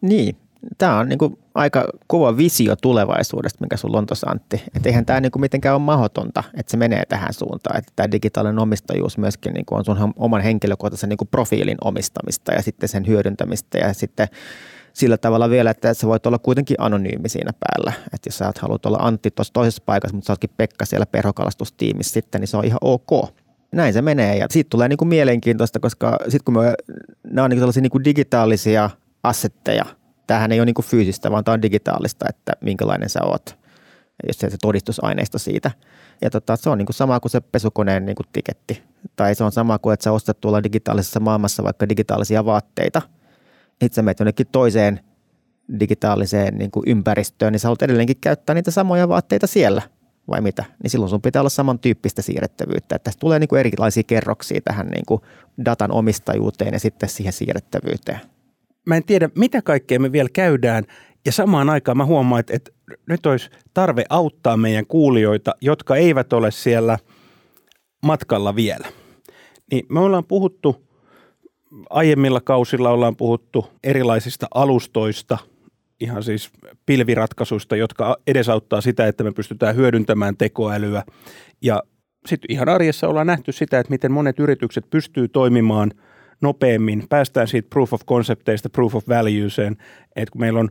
[0.02, 0.36] Niin,
[0.78, 4.64] Tämä on niin kuin aika kova visio tulevaisuudesta, mikä sulla on tuossa Antti.
[4.76, 7.78] Että eihän tämä niin kuin mitenkään ole mahdotonta, että se menee tähän suuntaan.
[7.78, 12.54] Että tämä digitaalinen omistajuus myöskin niin kuin on sun oman henkilökohtaisen niin kuin profiilin omistamista
[12.54, 14.28] ja sitten sen hyödyntämistä ja sitten
[14.94, 17.94] sillä tavalla vielä, että sä voit olla kuitenkin anonyymi siinä päällä.
[18.14, 22.14] Että jos sä haluat olla Antti tuossa toisessa paikassa, mutta sä ootkin Pekka siellä perhokalastustiimissä
[22.14, 23.30] sitten, niin se on ihan ok.
[23.72, 26.74] Näin se menee ja siitä tulee niin kuin mielenkiintoista, koska sitten kun me,
[27.24, 28.90] nämä on niin kuin niin kuin digitaalisia
[29.24, 29.86] assetteja,
[30.28, 33.58] tämähän ei ole niin fyysistä, vaan tämä on digitaalista, että minkälainen sä oot,
[34.28, 35.72] jos se, todistusaineisto siitä.
[36.22, 38.84] Ja tota, se on niin kuin sama kuin se pesukoneen niin kuin tiketti.
[39.16, 43.02] Tai se on sama kuin, että sä ostat tuolla digitaalisessa maailmassa vaikka digitaalisia vaatteita–
[43.82, 45.00] itse menet jonnekin toiseen
[45.80, 49.82] digitaaliseen niin kuin ympäristöön, niin sä haluat edelleenkin käyttää niitä samoja vaatteita siellä
[50.28, 50.66] vai mitä?
[50.84, 52.96] Niin silloin sun pitää olla samantyyppistä siirrettävyyttä.
[52.96, 55.22] Että tästä tulee niin kuin erilaisia kerroksia tähän niin kuin
[55.66, 58.20] datan omistajuuteen ja sitten siihen siirrettävyyteen.
[58.88, 60.84] Mä en tiedä, mitä kaikkea me vielä käydään.
[61.26, 62.72] Ja samaan aikaan mä huomaan, että, että
[63.10, 66.98] nyt olisi tarve auttaa meidän kuulijoita, jotka eivät ole siellä
[68.06, 68.88] matkalla vielä.
[69.72, 70.88] Niin me ollaan puhuttu
[71.90, 75.38] aiemmilla kausilla ollaan puhuttu erilaisista alustoista,
[76.00, 76.50] ihan siis
[76.86, 81.04] pilviratkaisuista, jotka edesauttaa sitä, että me pystytään hyödyntämään tekoälyä.
[81.62, 81.84] Ja
[82.26, 85.92] sitten ihan arjessa ollaan nähty sitä, että miten monet yritykset pystyy toimimaan
[86.42, 87.04] nopeammin.
[87.10, 89.78] Päästään siitä proof of concepteista proof of valueseen,
[90.16, 90.70] että kun meillä on,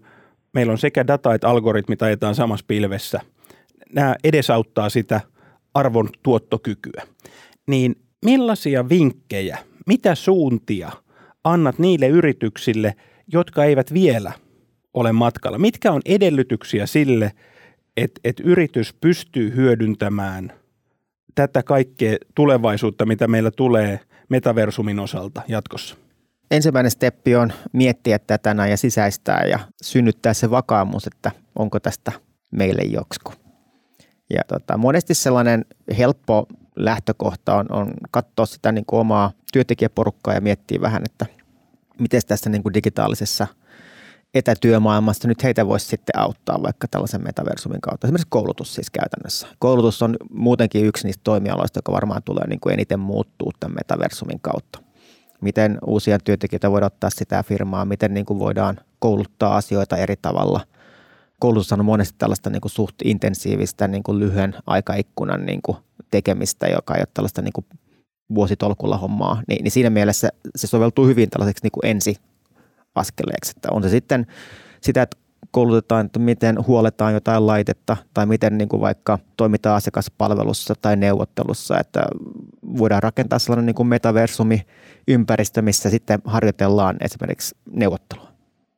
[0.55, 3.21] meillä on sekä data että algoritmit ajetaan samassa pilvessä,
[3.93, 5.21] nämä edesauttaa sitä
[5.75, 7.03] arvon tuottokykyä.
[7.67, 10.93] Niin millaisia vinkkejä mitä suuntia
[11.45, 12.95] annat niille yrityksille,
[13.33, 14.33] jotka eivät vielä
[14.95, 15.59] ole matkalla?
[15.59, 17.33] Mitkä on edellytyksiä sille,
[17.97, 20.53] että, että yritys pystyy hyödyntämään
[21.35, 25.97] tätä kaikkea tulevaisuutta, mitä meillä tulee metaversumin osalta jatkossa?
[26.51, 32.13] Ensimmäinen steppi on miettiä tätä ja sisäistää ja synnyttää se vakaamus, että onko tästä
[32.51, 33.33] meille joksku.
[34.31, 35.65] Ja tota, monesti sellainen
[35.99, 41.27] helppo lähtökohta on, on katsoa sitä niin kuin omaa työntekijäporukkaa ja miettiä vähän, että
[41.99, 43.47] miten tässä niin kuin digitaalisessa
[44.35, 48.07] etätyömaailmassa nyt heitä voisi sitten auttaa vaikka tällaisen metaversumin kautta.
[48.07, 49.49] Esimerkiksi koulutus siis käytännössä.
[49.59, 54.41] Koulutus on muutenkin yksi niistä toimialoista, joka varmaan tulee niin kuin eniten muuttuu tämän metaversumin
[54.41, 54.83] kautta.
[55.41, 60.61] Miten uusia työntekijöitä voidaan ottaa sitä firmaa, miten niin kuin voidaan kouluttaa asioita eri tavalla.
[61.41, 65.79] Koulutus on monesti tällaista niin kuin suht intensiivistä niin kuin lyhyen aikaikkunan niin kuin
[66.11, 67.67] tekemistä, joka ei ole tällaista niin kuin
[68.35, 71.91] vuositolkulla hommaa, niin, niin siinä mielessä se soveltuu hyvin tällaiseksi niin kuin
[73.01, 73.53] ensiaskeleeksi.
[73.57, 74.27] Että on se sitten
[74.81, 75.17] sitä, että
[75.51, 81.79] koulutetaan, että miten huoletaan jotain laitetta tai miten niin kuin vaikka toimitaan asiakaspalvelussa tai neuvottelussa,
[81.81, 82.07] että
[82.79, 84.67] voidaan rakentaa sellainen niin kuin metaversumi
[85.09, 88.29] ympäristö, missä sitten harjoitellaan esimerkiksi neuvottelua.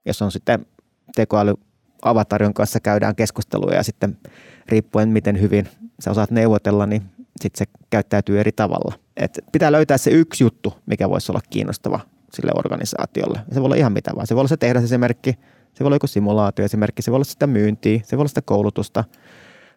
[0.06, 0.66] Jos on sitten
[1.14, 1.54] tekoäly
[2.02, 4.18] avatarin kanssa käydään keskustelua ja sitten
[4.68, 5.68] riippuen miten hyvin
[6.00, 7.02] sä osaat neuvotella, niin
[7.40, 8.94] sitten se käyttäytyy eri tavalla.
[9.16, 12.00] Et pitää löytää se yksi juttu, mikä voisi olla kiinnostava
[12.32, 13.40] sille organisaatiolle.
[13.52, 14.26] Se voi olla ihan mitä vaan.
[14.26, 15.32] Se voi olla se tehdasesimerkki,
[15.74, 19.04] se voi olla joku simulaatioesimerkki, se voi olla sitä myyntiä, se voi olla sitä koulutusta.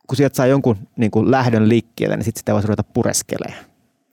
[0.08, 3.66] Kun sieltä saa jonkun niin kuin lähdön liikkeelle, niin sitten sitä voisi ruveta pureskelemaan.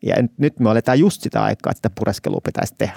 [0.03, 2.97] Ja nyt me oletaan just sitä aikaa, että sitä pureskelua pitäisi tehdä.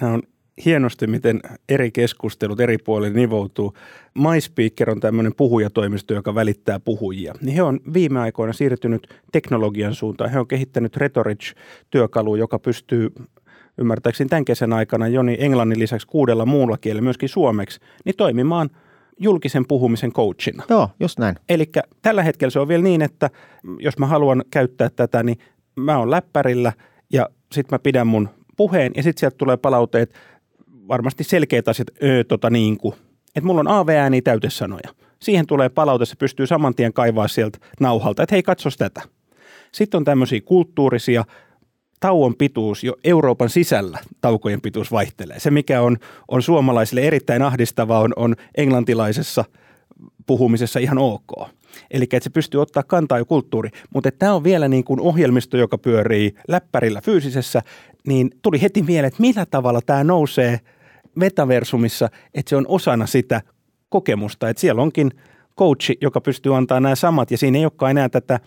[0.00, 0.22] Nämä on
[0.64, 3.74] hienosti, miten eri keskustelut eri puolille nivoutuu.
[4.14, 7.34] MySpeaker on tämmöinen puhujatoimisto, joka välittää puhujia.
[7.40, 10.30] Niin he on viime aikoina siirtynyt teknologian suuntaan.
[10.30, 13.12] He on kehittänyt Rhetorich-työkalu, joka pystyy
[13.78, 18.70] ymmärtääkseni tämän kesän aikana Joni englannin lisäksi kuudella muulla kielellä, myöskin suomeksi, niin toimimaan
[19.18, 20.64] julkisen puhumisen coachina.
[20.68, 21.36] Joo, just näin.
[21.48, 21.70] Eli
[22.02, 23.30] tällä hetkellä se on vielä niin, että
[23.78, 25.38] jos mä haluan käyttää tätä, niin
[25.76, 26.72] mä oon läppärillä
[27.12, 30.14] ja sitten mä pidän mun puheen ja sitten sieltä tulee palautteet,
[30.88, 32.94] varmasti selkeät asiat, öö, tota niin kuin.
[33.36, 34.90] Että mulla on AV-ääni täytesanoja.
[35.22, 39.02] Siihen tulee palaute, se pystyy saman tien kaivaa sieltä nauhalta, että hei katsos tätä.
[39.72, 41.24] Sitten on tämmöisiä kulttuurisia,
[42.00, 45.40] tauon pituus jo Euroopan sisällä taukojen pituus vaihtelee.
[45.40, 45.96] Se, mikä on,
[46.28, 49.44] on suomalaisille erittäin ahdistava, on, on englantilaisessa
[50.26, 51.48] puhumisessa ihan ok.
[51.90, 53.70] Eli että se pystyy ottaa kantaa jo kulttuuri.
[53.94, 57.62] Mutta tämä on vielä niin kuin ohjelmisto, joka pyörii läppärillä fyysisessä,
[58.06, 60.60] niin tuli heti mieleen, että millä tavalla tämä nousee–
[61.16, 63.42] metaversumissa, että se on osana sitä
[63.88, 65.10] kokemusta, että siellä onkin
[65.58, 68.40] coachi, joka pystyy antaa nämä samat ja siinä ei olekaan enää tätä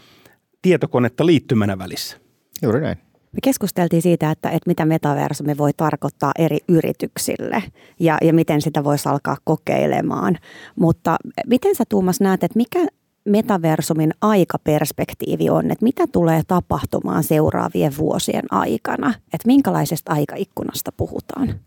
[0.61, 2.17] tietokonetta liittymänä välissä.
[2.61, 2.97] Juuri näin.
[3.31, 7.63] Me keskusteltiin siitä, että, että mitä metaversumi voi tarkoittaa eri yrityksille
[7.99, 10.37] ja, ja miten sitä voisi alkaa kokeilemaan.
[10.75, 12.79] Mutta miten sä Tuumas näet, että mikä
[13.25, 21.59] metaversumin aikaperspektiivi on, että mitä tulee tapahtumaan seuraavien vuosien aikana, että minkälaisesta aikaikkunasta puhutaan?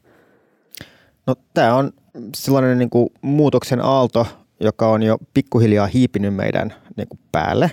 [1.26, 1.92] No tämä on
[2.36, 4.26] sellainen niin kuin muutoksen aalto,
[4.60, 7.70] joka on jo pikkuhiljaa hiipinyt meidän niin kuin päälle.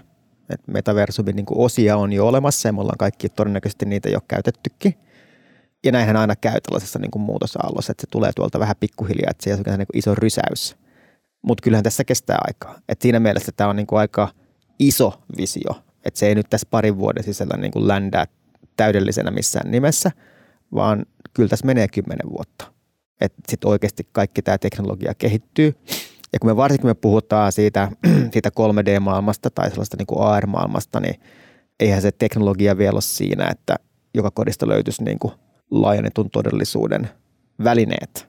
[0.50, 4.94] Et metaversumin niin osia on jo olemassa ja me ollaan kaikki todennäköisesti niitä jo käytettykin.
[5.84, 9.44] Ja näinhän aina käy tällaisessa niin kuin muutosaallossa, että se tulee tuolta vähän pikkuhiljaa, että
[9.44, 10.76] se on niin iso rysäys.
[11.42, 12.80] Mutta kyllähän tässä kestää aikaa.
[12.90, 14.30] Et siinä mielessä tämä on niin kuin aika
[14.80, 15.72] iso visio,
[16.06, 18.26] että se ei nyt tässä parin vuoden sisällä niin kuin ländää
[18.78, 20.12] täydellisenä missään nimessä,
[20.76, 22.74] vaan kyllä tässä menee kymmenen vuotta.
[23.22, 25.76] Että sitten oikeasti kaikki tämä teknologia kehittyy.
[26.34, 27.92] Ja kun me varsinkin me puhutaan siitä,
[28.34, 31.16] siitä 3D-maailmasta tai sellaista niin kuin AR-maailmasta, niin
[31.80, 33.76] eihän se teknologia vielä ole siinä, että
[34.14, 35.34] joka kodista löytyisi niin kuin
[35.72, 37.10] laajennetun todellisuuden
[37.64, 38.28] välineet,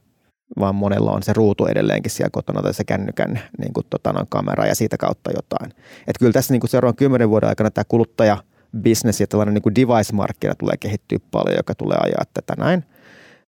[0.58, 4.26] vaan monella on se ruutu edelleenkin siellä kotona tai se kännykän niin kuin, tota, noin
[4.28, 5.72] kamera ja siitä kautta jotain.
[6.06, 8.36] Et kyllä tässä niin kuin seuraavan kymmenen vuoden aikana tämä kuluttaja
[8.82, 12.84] business ja tällainen niin device-markkina tulee kehittyä paljon, joka tulee ajaa tätä näin.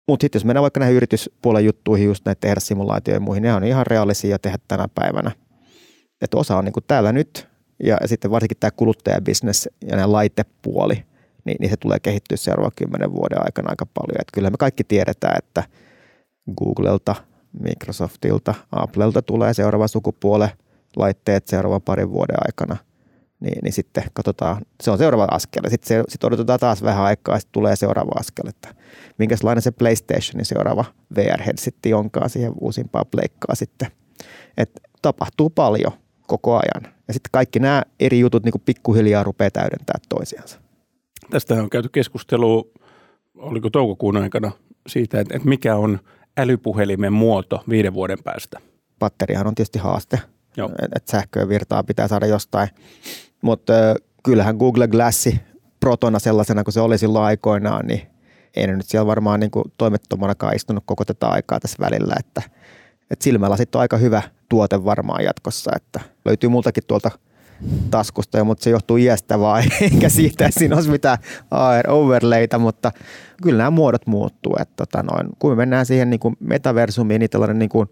[0.09, 2.61] Mutta sitten jos mennään vaikka näihin yrityspuolen juttuihin, just näitä tehdä
[3.13, 5.31] ja muihin, ne on ihan reaalisia tehdä tänä päivänä.
[6.21, 7.49] Että osa on niin kuin täällä nyt
[7.83, 11.05] ja sitten varsinkin tämä kuluttajabisnes ja nämä laitepuoli,
[11.45, 14.21] niin, niin se tulee kehittyä seuraavan kymmenen vuoden aikana aika paljon.
[14.21, 15.65] Että kyllä me kaikki tiedetään, että
[16.59, 17.15] Googlelta,
[17.61, 20.53] Microsoftilta, Applelta tulee seuraava sukupuole
[20.97, 22.77] laitteet seuraavan parin vuoden aikana–
[23.43, 25.63] niin, niin sitten katsotaan, se on seuraava askel.
[25.69, 28.75] Sitten se, sit odotetaan taas vähän aikaa, sitten tulee seuraava askel, että
[29.19, 33.89] minkälainen se PlayStationin seuraava VR-headsetti onkaan siihen uusimpaan pleikkaa sitten.
[34.57, 35.93] Et tapahtuu paljon
[36.27, 36.95] koko ajan.
[37.09, 40.61] Ja sitten kaikki nämä eri jutut niin pikkuhiljaa rupeaa täydentää toisiansa.
[41.31, 42.65] Tästä on käyty keskustelua,
[43.35, 44.53] oliko toukokuun aikana,
[44.87, 45.99] siitä, että, mikä on
[46.37, 48.61] älypuhelimen muoto viiden vuoden päästä.
[48.99, 50.19] Batterihan on tietysti haaste,
[50.57, 52.69] että et sähköä virtaa pitää saada jostain.
[53.43, 53.73] Mutta
[54.23, 55.41] kyllähän Google Glassi
[55.81, 58.03] protona sellaisena kuin se oli silloin aikoinaan, niin
[58.57, 62.43] ei ne nyt siellä varmaan niin kuin toimettomanakaan istunut koko tätä aikaa tässä välillä, että,
[63.11, 67.11] että silmälasit on aika hyvä tuote varmaan jatkossa, että löytyy multakin tuolta
[67.91, 71.19] taskusta, mutta se johtuu iästä vaan, eikä siitä, että siinä olisi mitään
[71.51, 72.93] AR-overlayta, mutta
[73.43, 74.57] kyllä nämä muodot muuttuu.
[74.61, 77.89] Että tota noin, kun me mennään siihen niin kuin metaversumiin, niin tällainen niin kuin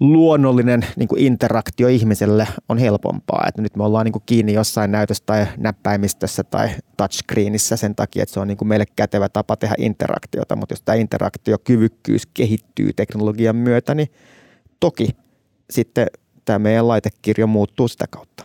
[0.00, 3.44] luonnollinen niin kuin interaktio ihmiselle on helpompaa.
[3.48, 8.22] Että nyt me ollaan niin kuin kiinni jossain näytössä tai näppäimistössä tai touchscreenissä sen takia,
[8.22, 10.56] että se on niin kuin meille kätevä tapa tehdä interaktiota.
[10.56, 14.08] Mutta jos tämä interaktiokyvykkyys kehittyy teknologian myötä, niin
[14.80, 15.08] toki
[15.70, 16.06] sitten
[16.44, 18.44] tämä meidän laitekirjo muuttuu sitä kautta.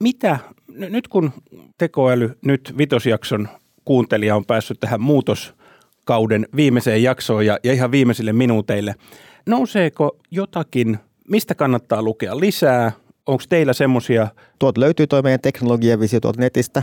[0.00, 1.32] Mitä, nyt kun
[1.78, 3.48] tekoäly, nyt vitosjakson
[3.84, 8.94] kuuntelija on päässyt tähän muutoskauden viimeiseen jaksoon ja, ja ihan viimeisille minuuteille–
[9.48, 12.92] Nouseeko jotakin, mistä kannattaa lukea lisää?
[13.26, 14.28] Onko teillä semmoisia?
[14.58, 16.82] Tuolta löytyy tuo meidän teknologiavisio tuolta netistä.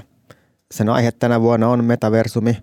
[0.72, 2.54] Sen aihe tänä vuonna on metaversumi.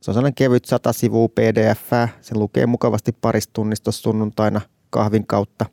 [0.00, 1.90] Se on sellainen kevyt sata sivua pdf
[2.20, 5.66] Se lukee mukavasti parista tunnista sunnuntaina kahvin kautta.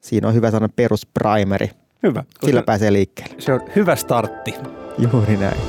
[0.00, 1.70] Siinä on hyvä sellainen perusprimeri.
[2.02, 2.24] Hyvä.
[2.44, 3.34] Sillä pääsee liikkeelle.
[3.38, 4.54] Se on hyvä startti.
[4.98, 5.60] Juuri näin.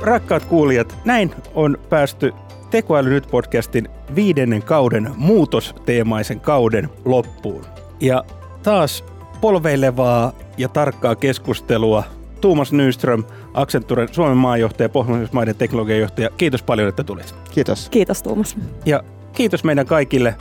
[0.00, 2.32] Rakkaat kuulijat, näin on päästy
[2.70, 7.64] Tekoäly nyt podcastin viidennen kauden muutosteemaisen kauden loppuun.
[8.00, 8.24] Ja
[8.62, 9.04] taas
[9.40, 12.04] polveilevaa ja tarkkaa keskustelua
[12.40, 16.30] Tuomas Nyström, Accenturen Suomen maanjohtaja, Pohjoismaiden teknologiajohtaja.
[16.36, 17.34] Kiitos paljon, että tulit.
[17.50, 17.88] Kiitos.
[17.90, 18.56] Kiitos Tuomas.
[18.86, 20.34] Ja kiitos meidän kaikille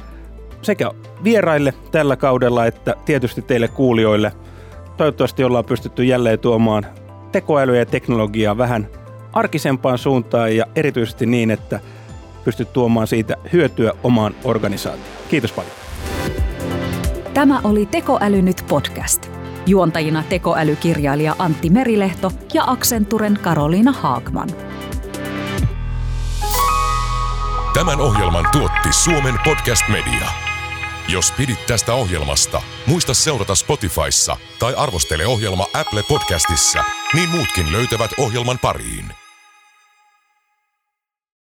[0.61, 0.91] sekä
[1.23, 4.31] vieraille tällä kaudella että tietysti teille kuulijoille.
[4.97, 6.85] Toivottavasti ollaan pystytty jälleen tuomaan
[7.31, 8.87] tekoälyä ja teknologiaa vähän
[9.33, 11.79] arkisempaan suuntaan ja erityisesti niin, että–
[12.45, 15.09] pystyt tuomaan siitä hyötyä omaan organisaatioon.
[15.29, 15.73] Kiitos paljon.
[17.33, 19.29] Tämä oli Tekoäly nyt podcast.
[19.67, 24.49] Juontajina tekoälykirjailija Antti Merilehto ja Accenturen Karoliina Haagman.
[27.73, 30.27] Tämän ohjelman tuotti Suomen Podcast Media.
[31.07, 38.11] Jos pidit tästä ohjelmasta, muista seurata Spotifyssa tai arvostele ohjelma Apple Podcastissa, niin muutkin löytävät
[38.17, 39.24] ohjelman pariin.